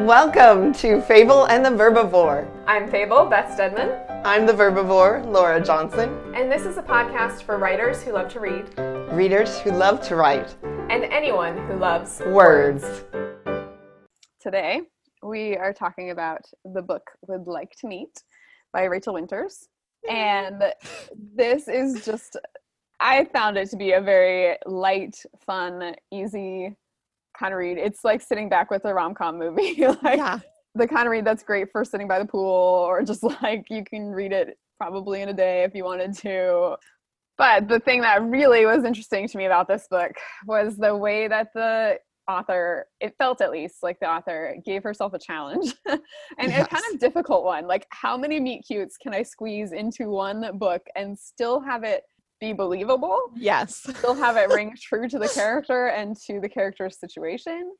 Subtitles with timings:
[0.00, 2.50] Welcome to Fable and the Verbivore.
[2.66, 3.96] I'm Fable, Beth Stedman.
[4.24, 6.18] I'm the Verbivore, Laura Johnson.
[6.34, 8.66] And this is a podcast for writers who love to read,
[9.12, 10.56] readers who love to write,
[10.88, 13.04] and anyone who loves words.
[14.40, 14.80] Today,
[15.22, 18.24] we are talking about the book Would Like to Meet
[18.72, 19.68] by Rachel Winters.
[20.08, 20.64] And
[21.36, 22.38] this is just,
[23.00, 26.74] I found it to be a very light, fun, easy
[27.40, 27.78] kind of read.
[27.78, 29.74] It's like sitting back with a rom com movie.
[30.02, 30.38] like yeah.
[30.74, 33.82] the kind of read that's great for sitting by the pool, or just like you
[33.84, 36.76] can read it probably in a day if you wanted to.
[37.38, 40.12] But the thing that really was interesting to me about this book
[40.46, 41.98] was the way that the
[42.28, 46.00] author, it felt at least like the author gave herself a challenge and
[46.38, 46.66] yes.
[46.66, 47.66] a kind of difficult one.
[47.66, 52.02] Like, how many meet cutes can I squeeze into one book and still have it
[52.40, 53.18] be believable.
[53.36, 53.76] Yes.
[53.76, 57.72] Still have it ring true to the character and to the character's situation.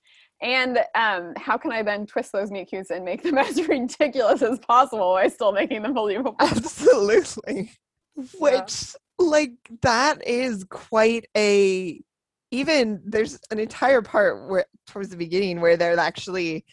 [0.42, 4.58] And um, how can I then twist those cutes and make them as ridiculous as
[4.60, 6.36] possible while still making them believable?
[6.38, 7.72] Absolutely.
[8.16, 8.24] Yeah.
[8.38, 12.02] Which, like, that is quite a.
[12.50, 16.66] Even there's an entire part where towards the beginning where they're actually,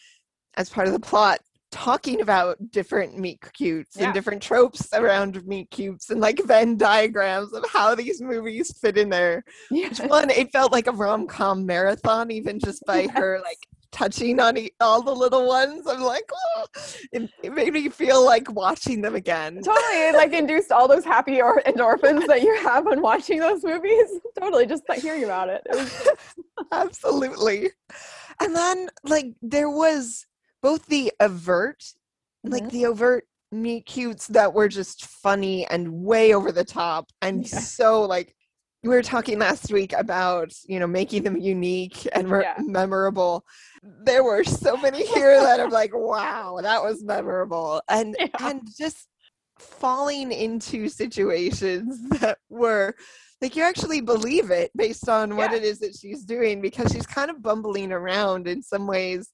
[0.57, 1.39] as part of the plot,
[1.71, 4.05] talking about different meet cutes yeah.
[4.05, 8.97] and different tropes around meet cutes and like Venn diagrams of how these movies fit
[8.97, 9.43] in there.
[9.69, 13.11] Which one, it felt like a rom com marathon, even just by yes.
[13.11, 13.59] her like
[13.91, 15.87] touching on all the little ones.
[15.87, 16.65] I'm like, oh.
[17.11, 19.55] it, it, made me feel like watching them again.
[19.55, 23.63] Totally, it like induced all those happy or endorphins that you have when watching those
[23.63, 24.07] movies.
[24.39, 25.61] totally, just hearing about it.
[25.65, 26.09] it was-
[26.71, 27.69] Absolutely.
[28.39, 30.26] And then, like, there was
[30.61, 32.51] both the avert, mm-hmm.
[32.53, 37.49] like the overt meet cutes that were just funny and way over the top and
[37.49, 37.59] yeah.
[37.59, 38.35] so like
[38.83, 42.55] we were talking last week about you know making them unique and re- yeah.
[42.59, 43.45] memorable
[44.03, 48.27] there were so many here that i'm like wow that was memorable and yeah.
[48.41, 49.07] and just
[49.57, 52.93] falling into situations that were
[53.41, 57.07] like you actually believe it based on what it is that she's doing because she's
[57.07, 59.31] kind of bumbling around in some ways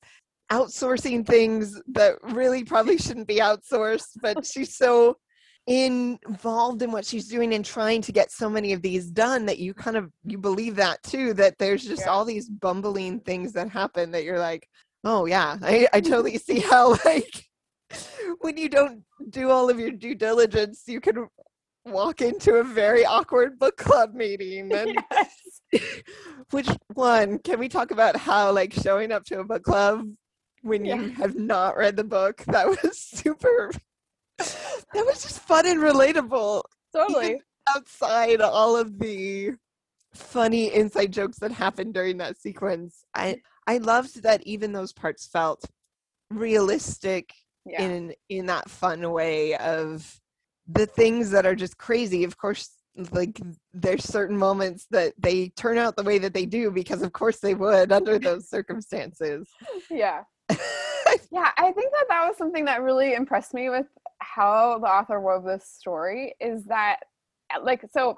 [0.54, 5.18] outsourcing things that really probably shouldn't be outsourced, but she's so
[5.66, 9.60] involved in what she's doing and trying to get so many of these done that
[9.60, 12.10] you kind of you believe that too that there's just yeah.
[12.10, 14.68] all these bumbling things that happen that you're like
[15.06, 17.46] oh yeah i, I totally see how like
[18.42, 21.30] when you don't do all of your due diligence you can
[21.86, 24.98] walk into a very awkward book club meeting and
[25.72, 25.82] yes.
[26.52, 30.06] which one can we talk about how like showing up to a book club
[30.64, 30.96] when yeah.
[30.96, 32.44] you have not read the book.
[32.48, 33.72] That was super.
[34.38, 36.64] that was just fun and relatable.
[36.96, 37.26] Totally.
[37.26, 37.40] Even
[37.76, 39.52] outside all of the
[40.14, 43.42] funny inside jokes that happened during that sequence, I mm.
[43.68, 45.64] I loved that even those parts felt
[46.30, 47.34] realistic
[47.66, 47.82] yeah.
[47.82, 50.20] in in that fun way of
[50.68, 52.24] the things that are just crazy.
[52.24, 52.70] Of course,
[53.12, 53.40] like
[53.74, 57.40] there's certain moments that they turn out the way that they do because of course
[57.40, 59.50] they would under those circumstances.
[59.90, 60.24] Yeah.
[61.32, 63.88] yeah, I think that that was something that really impressed me with
[64.20, 66.98] how the author wove this story is that,
[67.54, 68.18] eh, like, so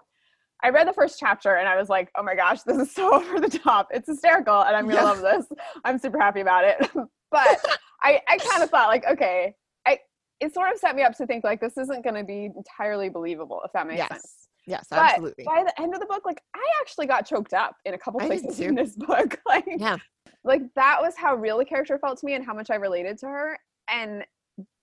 [0.63, 3.13] I read the first chapter and I was like, oh my gosh, this is so
[3.13, 3.89] over the top.
[3.91, 5.03] It's hysterical and I'm gonna yeah.
[5.03, 5.45] love this.
[5.83, 6.89] I'm super happy about it.
[7.31, 7.65] but
[8.01, 9.99] I, I kind of thought like, okay, I
[10.39, 13.61] it sort of set me up to think like this isn't gonna be entirely believable,
[13.65, 14.09] if that makes yes.
[14.09, 14.45] sense.
[14.67, 15.43] Yes, absolutely.
[15.45, 17.97] But by the end of the book, like I actually got choked up in a
[17.97, 19.39] couple places in this book.
[19.45, 19.97] Like, yeah,
[20.45, 23.17] like that was how real the character felt to me and how much I related
[23.19, 23.57] to her.
[23.89, 24.23] And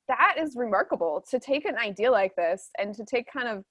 [0.09, 3.65] that is remarkable to take an idea like this and to take kind of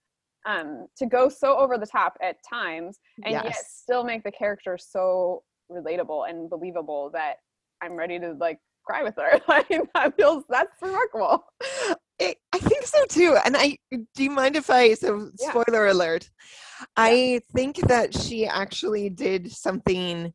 [0.47, 3.44] um to go so over the top at times and yes.
[3.44, 7.35] yet still make the character so relatable and believable that
[7.84, 9.40] I'm ready to like cry with her.
[9.47, 11.44] like that feels that's remarkable.
[12.19, 13.38] I, I think so too.
[13.46, 16.29] And I do you mind if I so spoiler alert.
[16.79, 16.85] Yeah.
[16.97, 20.34] I think that she actually did something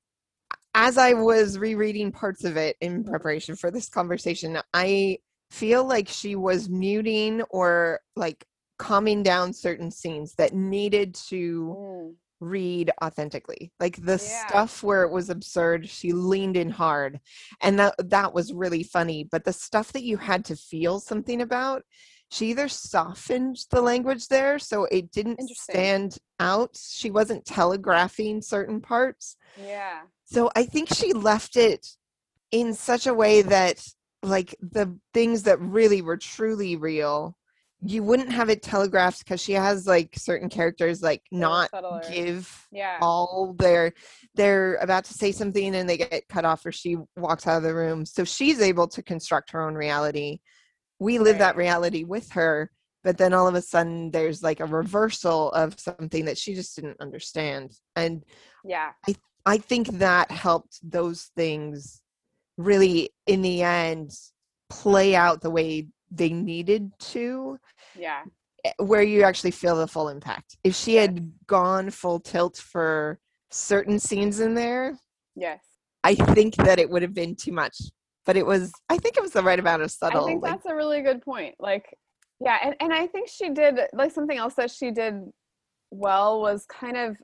[0.77, 5.19] as I was rereading parts of it in preparation for this conversation, I
[5.51, 8.45] feel like she was muting or like
[8.79, 12.15] calming down certain scenes that needed to mm.
[12.41, 13.73] read authentically.
[13.81, 14.47] Like the yeah.
[14.47, 17.21] stuff where it was absurd, she leaned in hard.
[17.63, 21.41] And that that was really funny, but the stuff that you had to feel something
[21.41, 21.85] about,
[22.31, 26.77] she either softened the language there so it didn't stand out.
[26.77, 29.37] She wasn't telegraphing certain parts.
[29.61, 30.01] Yeah.
[30.25, 31.87] So I think she left it
[32.51, 33.85] in such a way that
[34.23, 37.37] like the things that really were truly real
[37.83, 42.03] you wouldn't have it telegraphed because she has like certain characters like not subtler.
[42.11, 42.99] give Yeah.
[43.03, 43.93] all their
[44.35, 47.63] they're about to say something and they get cut off or she walks out of
[47.63, 50.39] the room so she's able to construct her own reality
[50.99, 52.71] we live that reality with her
[53.05, 56.75] but then all of a sudden there's like a reversal of something that she just
[56.75, 58.25] didn't understand and
[58.65, 58.93] Yeah.
[59.09, 59.15] i
[59.45, 62.03] i think that helped those things
[62.57, 64.11] really in the end
[64.71, 67.59] play out the way they needed to
[67.99, 68.23] Yeah.
[68.65, 73.19] eh, where you actually feel the full impact if she had gone full tilt for
[73.51, 74.99] certain scenes in there
[75.37, 75.63] Yes.
[76.03, 77.77] i think that it would have been too much
[78.27, 80.53] but it was i think it was the right amount of subtle I think like,
[80.53, 81.55] that's a really good point.
[81.59, 81.97] Like,
[82.41, 85.33] yeah, and, and I think she did like something else that she did
[85.91, 87.17] well was kind of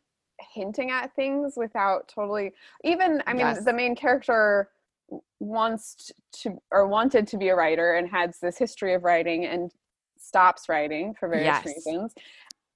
[0.54, 2.52] hinting at things without totally
[2.84, 3.64] even I mean Yes.
[3.64, 4.70] the main character
[5.40, 6.10] wants
[6.40, 9.70] to or wanted to be a writer and has this history of writing and
[10.18, 11.66] stops writing for various Yes.
[11.66, 12.14] reasons.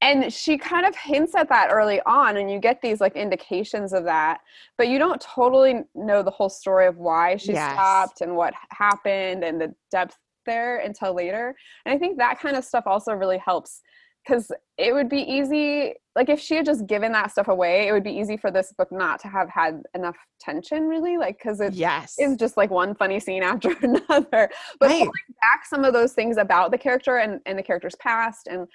[0.03, 3.93] And she kind of hints at that early on, and you get these like indications
[3.93, 4.41] of that,
[4.77, 7.73] but you don't totally know the whole story of why she Yes.
[7.73, 11.57] stopped and what happened and the depth there until later.
[11.85, 13.83] And I think that kind of stuff also really helps
[14.27, 17.93] because it would be easy, like if she had just given that stuff away, it
[17.93, 21.61] would be easy for this book not to have had enough tension, really, like because
[21.61, 24.51] it yes is just like one funny scene after another.
[24.81, 24.99] But Right.
[24.99, 28.67] pulling back some of those things about the character and, and the character's past and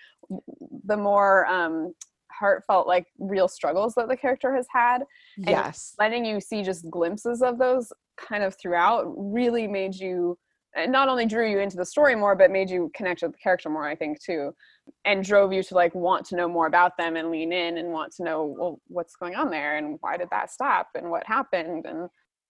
[0.86, 1.94] the more um,
[2.32, 5.04] heartfelt, like real struggles that the character has had,
[5.38, 10.38] yes letting you see just glimpses of those kind of throughout really made you
[10.88, 13.70] not only drew you into the story more but made you connect with the character
[13.70, 14.52] more i think too
[15.06, 17.92] and drove you to like want to know more about them and lean in and
[17.92, 21.26] want to know well what's going on there and why did that stop and what
[21.26, 21.86] happened?
[21.86, 22.10] And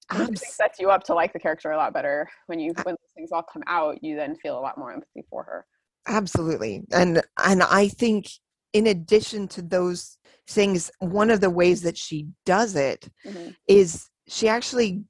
[0.09, 2.29] I think Abs- sets you up to like the character a lot better.
[2.47, 5.23] When you when those things all come out you then feel a lot more empathy
[5.29, 5.65] for her.
[6.07, 6.83] Absolutely.
[6.91, 8.27] And and i think
[8.73, 10.17] in addition to those
[10.49, 13.55] things one of the ways that she does it Mhm.
[13.67, 15.03] is she actually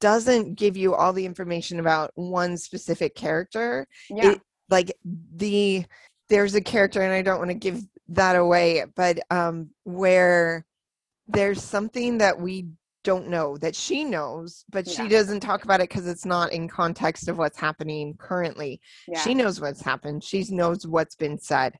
[0.00, 3.86] doesn't give you all the information about one specific character.
[4.10, 4.32] Yeah.
[4.32, 4.92] It- like
[5.36, 5.84] the
[6.28, 10.66] there's a character and i don't want to give that away but um where
[11.28, 12.66] there's something that we
[13.04, 16.66] don't know that she knows but she doesn't talk about it because it's not in
[16.68, 18.80] context of what's happening currently.
[19.06, 19.20] Yeah.
[19.20, 20.24] she knows what's happened.
[20.24, 21.74] She knows what's been said.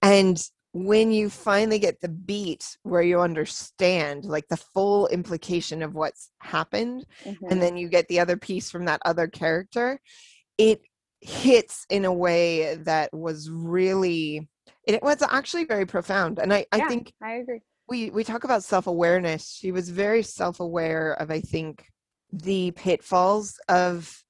[0.00, 5.94] And when you finally get the beat where you understand like the full implication of
[5.94, 7.36] what's happened Mhm.
[7.50, 10.00] and then you get the other piece from that other character
[10.58, 10.80] it
[11.20, 14.48] hits in a way that was really
[14.84, 18.64] it was actually very profound and i, I think i agree we we talk about
[18.64, 21.86] self-awareness she was very self-aware of i think
[22.32, 24.24] the pitfalls of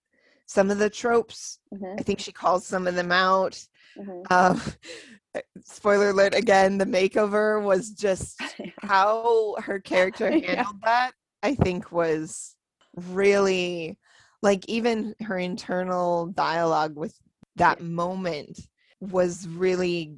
[0.46, 2.00] some of the tropes Mhm.
[2.00, 3.64] i think she calls some of them out
[3.96, 4.30] Mhm.
[4.30, 4.60] um
[5.64, 8.40] spoiler alert again the makeover was just
[8.82, 10.56] how her character Yeah.
[10.56, 11.12] handled that
[11.42, 12.54] i think was
[12.96, 13.98] really
[14.42, 17.14] like even her internal dialogue with
[17.56, 18.58] that moment
[19.00, 20.14] was really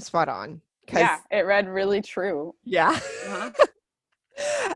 [0.00, 0.60] spot on
[0.92, 2.98] yeah it read really true yeah
[3.28, 3.50] uh-huh.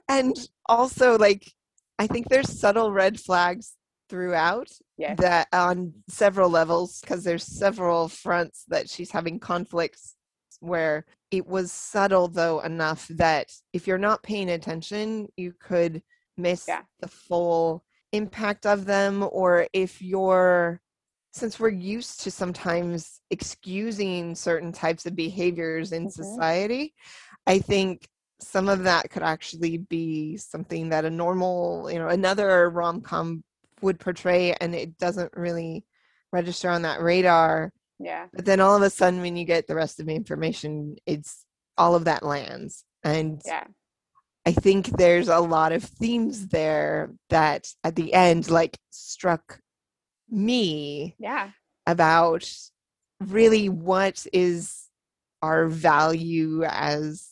[0.08, 1.52] and also like
[1.98, 3.74] i think there's subtle red flags
[4.10, 4.68] throughout
[4.98, 10.16] yes that on several levels because there's several fronts that she's having conflicts
[10.58, 16.02] where it was subtle though enough that if you're not paying attention you could
[16.36, 16.82] miss Yeah.
[17.00, 20.80] the full impact of them or if you're
[21.32, 26.12] since we're used to sometimes excusing certain types of behaviors in Mhm.
[26.12, 26.94] society
[27.46, 28.08] i think
[28.40, 33.44] some of that could actually be something that a normal you know another rom-com
[33.82, 35.84] would portray and it doesn't really
[36.32, 38.26] register on that radar yeah.
[38.32, 41.44] but then all of a sudden when you get the rest of the information it's
[41.76, 43.64] all of that lands and yeah.
[44.46, 49.60] I think there's a lot of themes there that at the end like struck
[50.30, 51.50] me yeah.
[51.86, 52.50] about
[53.20, 54.86] really what is
[55.42, 57.29] our value as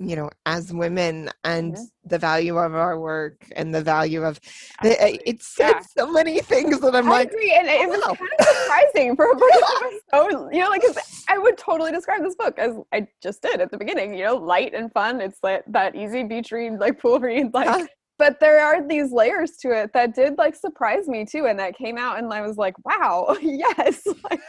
[0.00, 1.86] you know as women and Mhm.
[2.04, 4.38] the value of our work and the value of
[4.82, 5.80] the, it said Yeah.
[5.98, 8.14] so many things that i'm I like agree, and it was wow.
[8.14, 9.52] kind of surprising for a book
[10.12, 10.82] so you know, like
[11.28, 14.14] I would totally describe this book as I just did at the beginning.
[14.14, 15.20] You know, light and fun.
[15.20, 17.68] It's like that easy beach read, like pool read, like.
[17.68, 17.86] Uh.
[18.18, 21.76] But there are these layers to it that did like surprise me too, and that
[21.76, 24.40] came out, and I was like, "Wow, yes!" Like,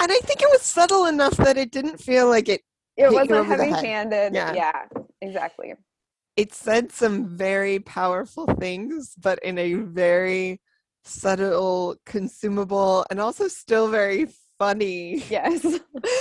[0.00, 2.62] and i think it was subtle enough that it didn't feel like it
[2.98, 3.60] it wasn't head.
[3.60, 4.34] heavy-handed.
[4.34, 4.54] Yeah.
[4.54, 4.84] yeah,
[5.20, 5.74] exactly.
[6.36, 10.60] it said some very powerful things, but in a very
[11.04, 14.26] subtle, consumable, and also still very
[14.58, 15.24] funny.
[15.30, 15.64] Yes.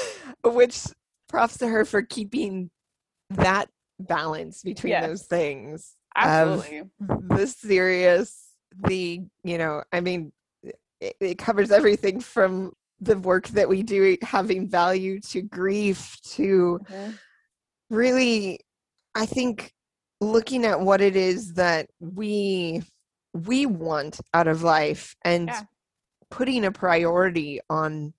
[0.44, 0.80] Which
[1.28, 2.70] props to her for keeping
[3.32, 3.70] that
[4.00, 5.08] balance between Yes.
[5.08, 5.96] those things.
[6.16, 6.84] Absolutely.
[7.00, 8.44] the serious,
[8.88, 10.32] the, you know, I mean,
[11.02, 16.80] it, it covers everything from the work that we do having value to grief to
[16.90, 17.18] Mhm.
[17.90, 18.60] really
[19.16, 19.72] i think
[20.20, 22.82] looking at what it is that we
[23.34, 25.62] we want out of life and Yeah.
[26.32, 28.14] putting a priority on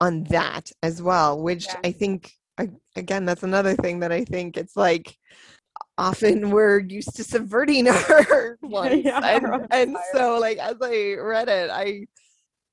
[0.00, 1.80] on that as well which Yeah.
[1.84, 2.32] i think
[2.94, 5.16] again that's another thing that i think it's like
[5.96, 11.48] often we're used to subverting our ones Yeah, and, and so like as i read
[11.48, 12.04] it i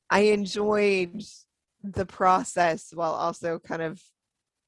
[0.09, 1.21] i enjoyed
[1.83, 4.01] the process while also kind of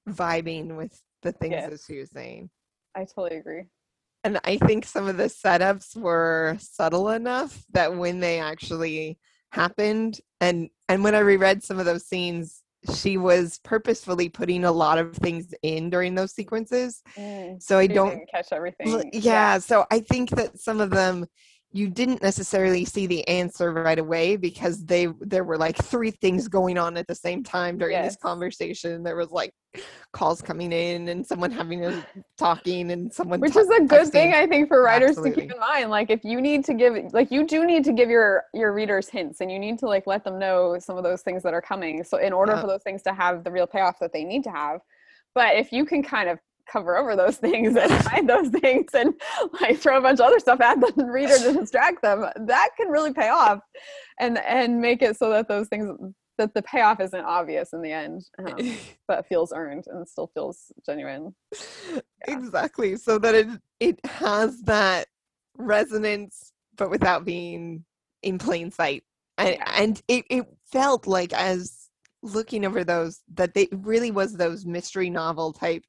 [0.10, 1.70] vibing with the things Yes.
[1.72, 2.50] that she was saying
[2.96, 3.64] I totally agree.
[4.24, 9.20] and I think some of the setups were subtle enough that when they actually
[9.52, 12.64] happened and and when I reread some of those scenes,
[12.96, 17.02] she was purposefully putting a lot of things in during those sequences.
[17.18, 18.88] Mm, So I don't catch everything.
[18.88, 21.28] L- yeah, so I think that some of them
[21.72, 26.48] you didn't necessarily see the answer right away because they there were like three things
[26.48, 28.14] going on at the same time during Yes.
[28.14, 29.04] this conversation.
[29.04, 29.54] There was like
[30.12, 32.04] calls coming in and someone having a
[32.40, 35.52] talking and someone which ta- is a good thing i think for writers to keep
[35.52, 38.46] in mind like if you need to give like you do need to give your
[38.56, 41.44] your readers hints and you need to like let them know some of those things
[41.44, 42.62] that are coming so in order Yep.
[42.62, 44.82] for those things to have the real payoff that they need to have
[45.36, 46.40] but if you can kind of
[46.72, 49.14] cover over those things and hide those things and
[49.62, 52.90] like throw a bunch of other stuff at the reader to distract them that can
[52.90, 53.60] really pay off
[54.20, 55.90] and and make it so that those things
[56.38, 60.72] that the payoff isn't obvious in the end um, but feels earned and still feels
[60.86, 61.36] genuine.
[62.28, 63.48] Exactly so that it
[63.80, 65.08] it has that
[65.58, 67.84] resonance but without being
[68.24, 69.04] in plain sight.
[69.38, 69.72] And, Yeah.
[69.76, 71.90] and it, it felt like as
[72.22, 75.84] looking over those that they really was those mystery novel type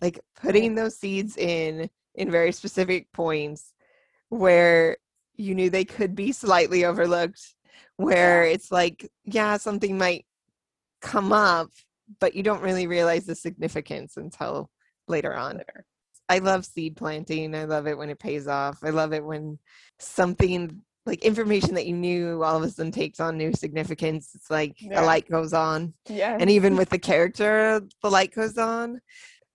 [0.00, 3.72] like putting those seeds in in very specific points
[4.28, 4.96] where
[5.36, 7.54] you knew they could be slightly overlooked
[7.96, 10.24] where it's like yeah something might
[11.00, 11.70] come up
[12.20, 14.70] but you don't really realize the significance until
[15.06, 15.60] later on
[16.28, 17.54] I love seed planting.
[17.54, 18.80] I love it when it pays off.
[18.82, 19.58] I love it when
[19.98, 24.32] something like information that you knew all of a sudden takes on new significance.
[24.34, 25.02] It's like Yeah.
[25.02, 25.94] a light goes on.
[26.06, 29.00] yeah And even with the character, the light goes on.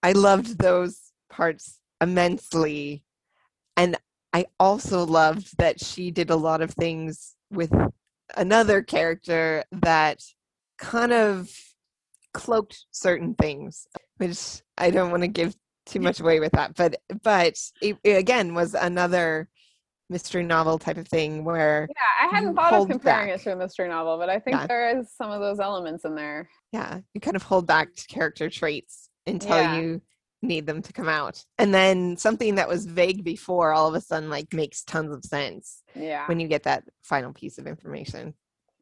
[0.04, 3.04] I loved those parts immensely.
[3.78, 3.98] And
[4.34, 7.72] I also loved that she did a lot of things with
[8.36, 10.22] another character that
[10.78, 11.50] kind of
[12.34, 15.56] cloaked certain things, which I don't want to give
[15.86, 16.76] too much away with that.
[16.76, 19.50] But but it, it again was another
[20.10, 23.40] mystery novel type of thing where Yeah, I hadn't thought of comparing back.
[23.40, 24.68] it to a mystery novel, but I think Yeah.
[24.68, 26.50] there is some of those elements in there.
[26.72, 29.75] yeah you kind of hold back to character traits until Yeah.
[29.77, 30.01] you
[30.42, 34.01] need them to come out and then something that was vague before all of a
[34.01, 36.27] sudden like makes tons of sense Yeah.
[36.27, 38.34] when you get that final piece of information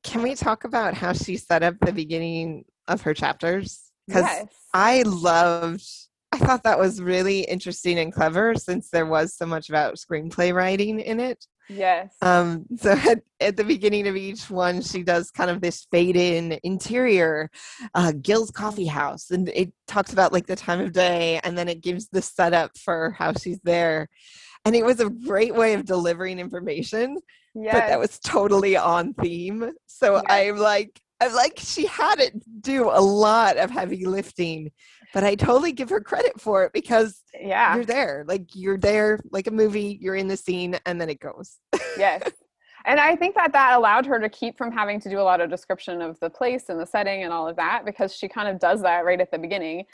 [0.03, 4.47] can we talk about how she set up the beginning of her chapters because yes.
[4.73, 5.85] i loved
[6.31, 10.51] i thought that was really interesting and clever since there was so much about screenplay
[10.51, 12.15] writing in it yes.
[12.21, 16.15] um, so at, at the beginning of each one, she does kind of this fade
[16.15, 17.49] in interior,
[17.93, 21.67] uh, Gil's coffee house, and it talks about like the time of day, and then
[21.67, 24.09] it gives the setup for how she's there.
[24.65, 27.17] And it was a great way of delivering information,
[27.55, 27.73] yes.
[27.73, 29.71] but that was totally on theme.
[29.87, 30.23] So Yes.
[30.29, 34.71] I'm like, I'm like, she had it do a lot of heavy lifting,
[35.13, 37.75] but I totally give her credit for it because yeah.
[37.75, 41.19] you're there, like you're there, like a movie, you're in the scene, and then it
[41.19, 41.57] goes.
[41.97, 42.23] yes.
[42.85, 45.39] And I think that that allowed her to keep from having to do a lot
[45.39, 48.47] of description of the place and the setting and all of that because she kind
[48.47, 49.85] of does that right at the beginning.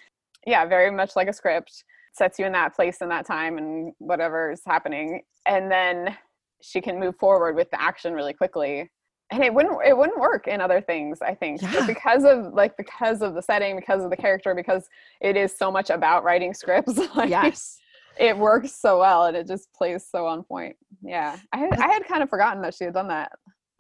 [0.46, 1.84] Yeah, very much like a script,
[2.14, 5.22] sets you in that place and that time and whatever is happening.
[5.46, 6.18] And then
[6.62, 8.90] she can move forward with the action really quickly.
[9.30, 11.62] And it wouldn't it wouldn't work in other things, I think.
[11.62, 11.86] Yeah.
[11.86, 14.88] because of like because of the setting, because of the character, because
[15.20, 16.98] it is so much about writing scripts.
[17.16, 17.78] Like yes.
[18.20, 20.76] it works so well and it just plays so on point.
[21.02, 21.38] Yeah.
[21.52, 23.32] I had, I had kind of forgotten that she had done that.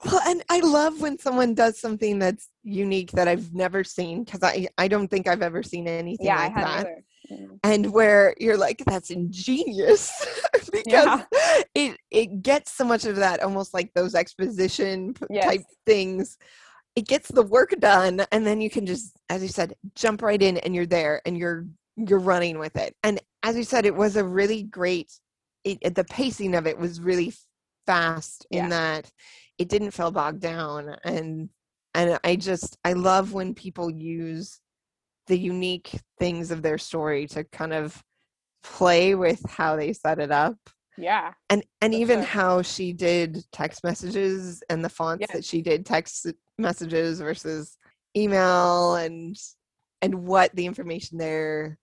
[0.05, 4.43] Well, and I love when someone does something that's unique that I've never seen because
[4.43, 6.67] I I don't think I've ever seen anything Yeah, like that.
[6.79, 7.03] either.
[7.31, 7.59] Mm.
[7.63, 10.11] And where you're like, that's ingenious
[10.71, 11.23] because Yeah.
[11.75, 15.45] it it gets so much of that almost like those exposition Yes.
[15.45, 16.37] type things.
[16.95, 20.41] It gets the work done, and then you can just, as you said, jump right
[20.41, 21.65] in, and you're there, and you're
[21.95, 22.95] you're running with it.
[23.03, 25.11] And as you said, it was a really great.
[25.63, 27.33] It, it- the pacing of it was really
[27.85, 28.69] fast in Yeah.
[28.69, 29.11] that
[29.57, 31.49] it didn't feel bogged down, and
[31.93, 34.59] and I just I love when people use
[35.27, 38.01] the unique things of their story to kind of
[38.63, 40.57] play with how they set it up
[40.97, 41.33] Yeah.
[41.49, 42.25] and and even sure.
[42.25, 47.77] how she did text messages and the fonts that she did text messages versus
[48.15, 49.35] email and
[50.01, 51.77] and what the information there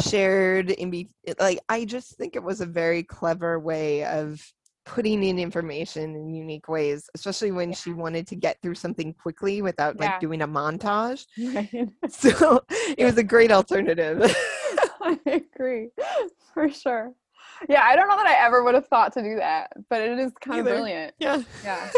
[0.00, 4.40] shared in be like i just think it was a very clever way of
[4.84, 7.76] putting in information in unique ways especially when Yeah.
[7.76, 11.88] she wanted to get through something quickly without like doing a montage Right.
[12.08, 12.62] so
[12.98, 14.34] it was a great alternative
[15.00, 15.88] I agree
[16.54, 17.12] for sure.
[17.68, 20.18] Yeah, I don't know that I ever would have thought to do that, but it
[20.18, 21.14] is kind of brilliant.
[21.18, 21.90] yeah Yeah.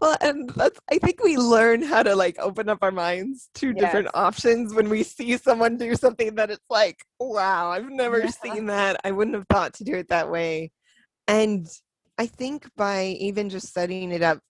[0.00, 3.72] well and that's i think we learn how to like open up our minds to
[3.72, 8.30] different options when we see someone do something that it's like wow i've never Yeah.
[8.30, 10.72] seen that i wouldn't have thought to do it that way
[11.26, 11.66] and
[12.18, 14.40] i think by even just setting it up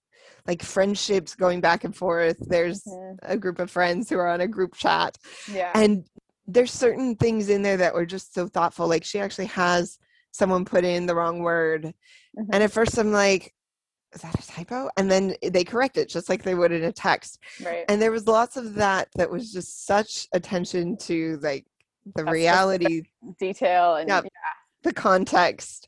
[0.45, 3.17] like friendships going back and forth there's Mhm.
[3.23, 5.17] a group of friends who are on a group chat
[5.51, 5.71] Yeah.
[5.75, 6.05] and
[6.47, 9.99] there's certain things in there that were just so thoughtful like she actually has
[10.31, 11.93] someone put in the wrong word
[12.37, 12.49] Mhm.
[12.53, 13.53] and at first i'm like
[14.15, 16.93] is that a typo and then they correct it just like they would in a
[16.93, 17.83] text right.
[17.89, 21.65] and there was lots of that that was just such attention to like
[22.15, 23.01] the That's reality
[23.37, 24.25] Detail and Yep.
[24.83, 25.87] The context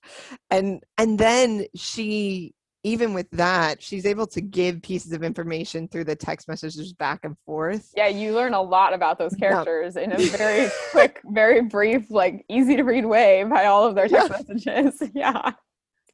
[0.50, 2.54] and and then she
[2.84, 7.20] even with that she's able to give pieces of information through the text messages back
[7.24, 9.50] and forth yeah, you learn a lot about those Yeah.
[9.50, 13.96] characters in a very quick, very brief, like easy to read way by all of
[13.96, 15.02] their text messages.
[15.14, 15.52] Yeah.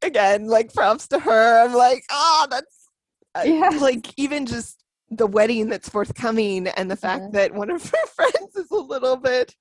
[0.02, 2.88] again like props to her i'm like ah that's
[3.36, 3.70] uh, Yeah.
[3.80, 7.32] like even just the wedding that's forthcoming and the fact Mhm.
[7.32, 9.54] that one of her friends is a little bit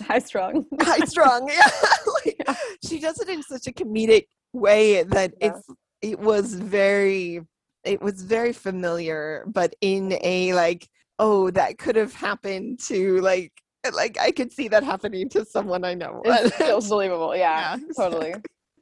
[0.10, 0.66] High strung.
[0.80, 1.70] high strung yeah
[2.24, 2.54] like, Yeah.
[2.86, 5.48] she does it in such a comedic way that Yeah.
[5.48, 5.66] it's
[6.02, 7.40] it was very
[7.84, 10.88] it was very familiar but in a like
[11.18, 13.52] oh that could have happened to like
[13.94, 17.36] like i could see that happening to someone i know It feels believable.
[17.36, 18.34] Yeah, Yeah, totally.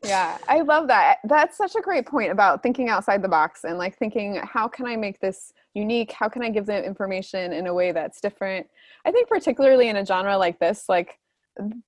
[0.05, 1.19] Yeah, I love that.
[1.25, 4.87] That's such a great point about thinking outside the box and like thinking, how can
[4.87, 6.13] I make this unique?
[6.13, 8.67] How can I give them information in a way that's different?
[9.05, 11.19] I think, particularly in a genre like this, like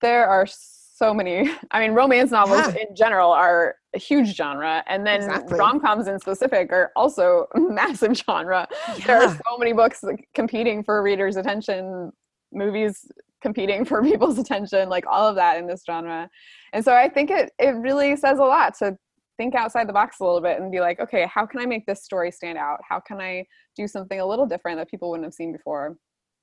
[0.00, 1.50] there are so many.
[1.70, 2.82] I mean, romance novels Yeah.
[2.88, 5.58] in general are a huge genre, and then Exactly.
[5.58, 8.66] rom coms in specific are also massive genre.
[9.06, 10.02] There are so many books
[10.34, 12.12] competing for readers' attention,
[12.52, 13.06] movies
[13.46, 16.28] competing for people's attention, like all of that in this genre.
[16.72, 18.96] And so I think it it really says a lot to
[19.38, 21.86] think outside the box a little bit and be like, okay, how can I make
[21.86, 22.78] this story stand out?
[22.88, 23.44] How can I
[23.76, 25.96] do something a little different that people wouldn't have seen before?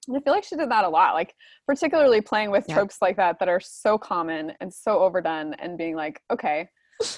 [0.08, 1.34] And I feel like she did that a lot, like
[1.66, 2.76] particularly playing with Yeah.
[2.76, 6.70] tropes like that that are so common and so overdone and being like, okay,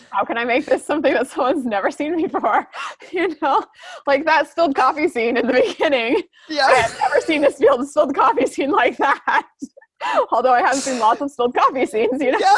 [0.10, 2.68] how can I make this something that someone's never seen before?
[3.12, 3.64] you know,
[4.08, 6.22] like that spilled coffee scene in the beginning.
[6.50, 6.66] Yeah.
[6.66, 9.48] I have never seen a spilled, spilled coffee scene like that.
[10.32, 12.40] Although I have seen lots of spilled coffee scenes, you know.
[12.40, 12.58] yeah.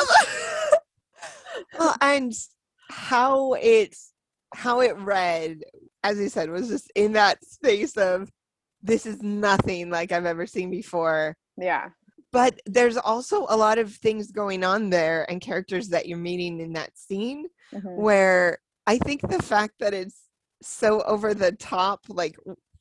[1.77, 2.33] well, and
[2.89, 3.95] how it
[4.53, 5.63] how it read,
[6.03, 8.31] as you said, was just in that space of
[8.81, 11.35] this is nothing like I've ever seen before.
[11.57, 11.89] Yeah.
[12.31, 16.59] But there's also a lot of things going on there and characters that you're meeting
[16.59, 17.95] in that scene Mhm.
[17.97, 20.21] where I think the fact that it's
[20.61, 22.37] so over the top, like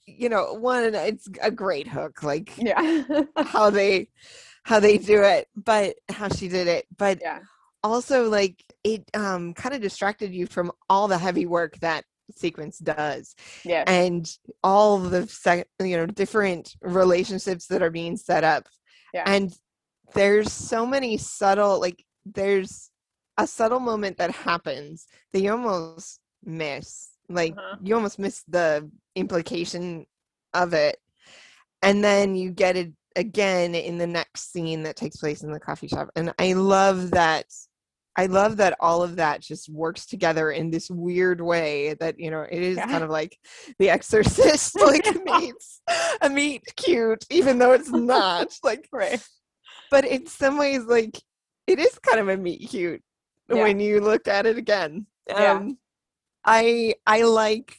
[0.09, 3.03] you know, one, it's a great hook, like Yeah.
[3.37, 4.09] how they
[4.63, 6.87] how they do it, but how she did it.
[6.97, 7.41] But yeah.
[7.83, 12.05] also like it um kind of distracted you from all the heavy work that
[12.37, 13.85] sequence does Yeah.
[13.87, 14.29] and
[14.65, 18.67] all the sec- you know different relationships that are being set up
[19.15, 19.25] Yeah.
[19.27, 19.53] and
[20.15, 22.91] there's so many subtle like there's
[23.39, 27.77] a subtle moment that happens that you almost miss like Uh-huh.
[27.83, 30.07] you almost miss the implication
[30.55, 30.97] of it
[31.83, 35.61] and then you get it again in the next scene that takes place in the
[35.61, 37.47] coffee shop and i love that
[38.17, 42.31] i love that all of that just works together in this weird way that you
[42.31, 42.87] know it is Yeah.
[42.87, 43.39] kind of like
[43.79, 45.81] the exorcist like meets
[46.23, 49.23] a meet cute even though it's not like Right.
[49.91, 51.17] but in some ways like
[51.67, 53.03] it is kind of a meet cute
[53.49, 53.63] Yeah.
[53.63, 55.53] when you look at it again Yeah.
[55.53, 55.79] um
[56.45, 57.77] i i like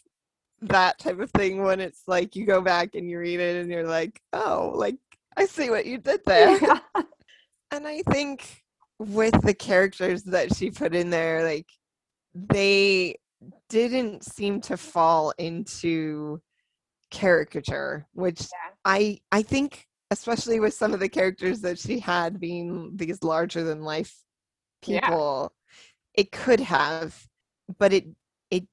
[0.62, 3.71] that type of thing when it's like you go back and you read it and
[3.71, 4.97] you're like oh like
[5.38, 6.80] i see what you did there Yeah.
[7.71, 8.63] and i think
[9.00, 11.68] with the characters that she put in there like
[12.34, 13.16] they
[13.70, 16.42] didn't seem to fall into
[17.12, 18.74] caricature which Yeah.
[18.86, 23.64] i i think especially with some of the characters that she had being these larger
[23.64, 24.16] than life
[24.86, 25.02] Yeah.
[25.02, 25.54] people
[26.16, 27.16] it could have
[27.78, 28.06] but it
[28.50, 28.66] it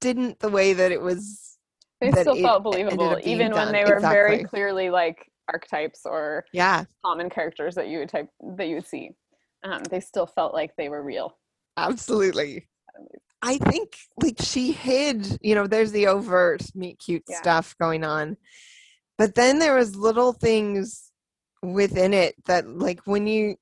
[0.00, 1.58] didn't the way that it was
[2.00, 3.72] they still felt believable, even when done.
[3.72, 8.66] they were very clearly like archetypes or yeah common characters that you would type that
[8.66, 9.10] you would see.
[9.64, 11.38] Um, they still felt like they were real.
[11.76, 12.68] absolutely
[13.40, 17.40] i think like she hid you know there's the overt meet cute Yeah.
[17.40, 18.36] stuff going on
[19.18, 21.10] but then there was little things
[21.62, 23.56] within it that like when you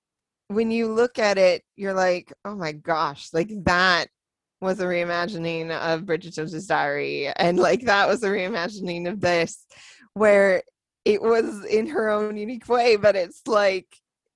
[0.49, 4.07] when you look at it you're like oh my gosh like that
[4.61, 9.65] was a reimagining of bridget jones's diary and like that was a reimagining of this
[10.15, 10.63] where
[11.05, 13.87] it was in her own unique way but it's like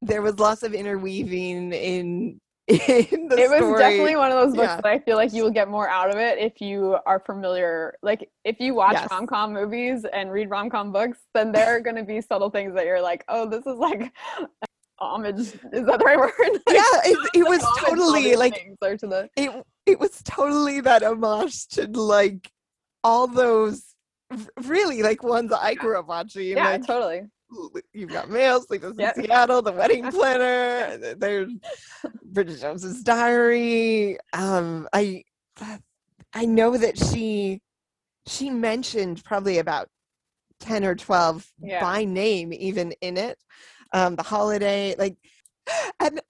[0.06, 2.78] there was lots of interweaving in in
[3.28, 3.78] the it was story.
[3.78, 4.76] definitely one of those books Yeah.
[4.76, 7.94] that I feel like you will get more out of it if you are familiar.
[8.02, 9.08] Like if you watch Yes.
[9.10, 12.48] rom com movies and read rom com books, then there are going to be subtle
[12.50, 14.10] things that you're like, oh, this is like
[14.98, 15.34] homage.
[15.40, 16.32] Is that the right word?
[16.38, 21.02] Like, yeah it, it was homage totally like to the it it was totally that
[21.02, 22.50] homage to like
[23.02, 23.82] all those
[24.62, 26.56] really like ones that I grew up watching.
[26.56, 27.22] yeah, like, totally.
[27.92, 29.16] You've got Mail, Sleepless Yep.
[29.16, 31.14] in Seattle, The Wedding Planner.
[31.16, 31.50] There's
[32.24, 34.18] Bridget Jones's Diary.
[34.32, 35.22] Um, I
[36.32, 37.60] I know that she
[38.26, 39.88] she mentioned probably about
[40.60, 41.80] ten or twelve Yeah.
[41.80, 43.38] by name even in it.
[43.92, 45.16] Um, the holiday, like,
[46.00, 46.20] and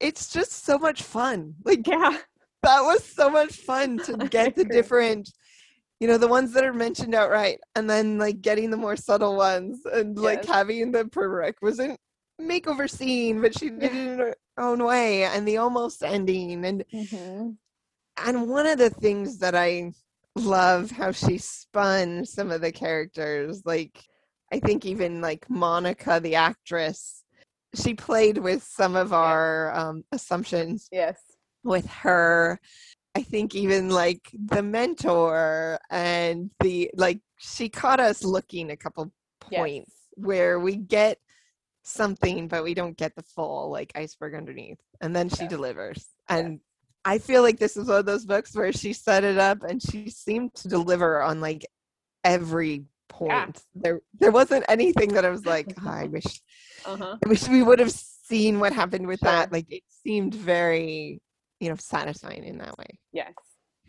[0.00, 1.54] it's just so much fun.
[1.64, 2.18] Like Yeah,
[2.62, 5.30] that was so much fun to get the different
[6.02, 9.36] you know the ones that are mentioned outright and then like getting the more subtle
[9.36, 11.96] ones and like having the prerequisite
[12.40, 16.84] makeover scene but she did it in her own way and the almost ending and
[16.92, 17.56] Mhm.
[18.16, 19.92] and one of the things that i
[20.34, 24.04] love how she spun some of the characters like
[24.52, 27.22] i think even like monica the actress
[27.76, 31.20] she played with some of our um, assumptions yes,
[31.62, 32.58] with her
[33.14, 39.12] i think even like the mentor and the like she caught us looking a couple
[39.50, 39.58] Yes.
[39.58, 41.18] points where we get
[41.82, 45.48] something but we don't get the full like iceberg underneath and then she Yeah.
[45.48, 46.60] delivers and
[47.04, 49.82] i feel like this is one of those books where she set it up and
[49.82, 51.66] she seemed to deliver on like
[52.24, 56.40] every point there there wasn't anything that i was like "Oh, i wish
[56.86, 57.16] uh huh.
[57.24, 59.30] I wish we would have seen what happened with Sure.
[59.30, 59.52] that.
[59.52, 61.20] Like it seemed very,
[61.62, 62.98] you know, satisfying in that way.
[63.12, 63.32] Yes,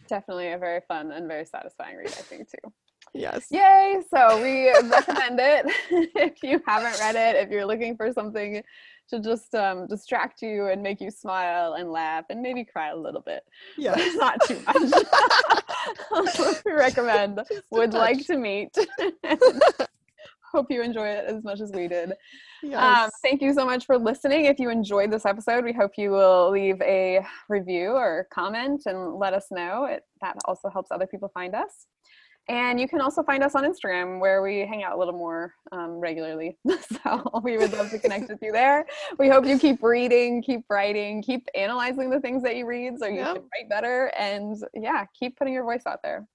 [0.08, 2.08] definitely a very fun and very satisfying read.
[2.08, 2.72] I think too.
[3.16, 3.48] Yes.
[3.50, 4.00] Yay!
[4.14, 5.66] So we recommend it
[6.16, 7.36] if you haven't read it.
[7.36, 8.62] If you're looking for something
[9.10, 12.96] to just um, distract you and make you smile and laugh and maybe cry a
[12.96, 13.44] little bit,
[13.76, 15.04] yeah not too much.
[16.66, 17.42] we recommend.
[17.72, 18.78] Would like to meet.
[20.54, 22.14] Hope you enjoy it as much as we did.
[22.62, 23.06] Yes.
[23.06, 24.46] Um, thank you so much for listening.
[24.46, 29.16] If you enjoyed this episode, we hope you will leave a review or comment and
[29.16, 29.86] let us know.
[29.86, 31.88] It, that also helps other people find us.
[32.50, 35.54] And you can also find us on Instagram where we hang out a little more
[35.72, 36.58] um, regularly.
[37.04, 38.86] so we would love to connect with you there.
[39.18, 43.08] We hope you keep reading, keep writing, keep analyzing the things that you read so
[43.08, 43.34] you Yeah.
[43.34, 44.12] can write better.
[44.18, 46.28] And yeah, keep putting your voice out there.